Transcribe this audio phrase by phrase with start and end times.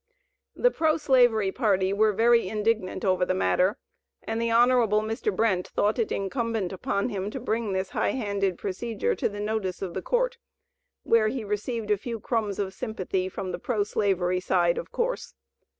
[0.55, 3.77] The pro slavery party were very indignant over the matter,
[4.23, 4.71] and the Hon.
[5.03, 5.35] Mr.
[5.35, 9.79] Brent thought it incumbent upon him to bring this high handed procedure to the notice
[9.83, 10.39] of the Court,
[11.03, 15.35] where he received a few crumbs of sympathy, from the pro slavery side, of course.